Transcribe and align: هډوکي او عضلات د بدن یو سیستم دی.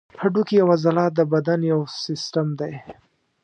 هډوکي 0.21 0.55
او 0.63 0.67
عضلات 0.75 1.11
د 1.15 1.21
بدن 1.33 1.59
یو 1.71 1.79
سیستم 2.05 2.47
دی. 2.59 2.73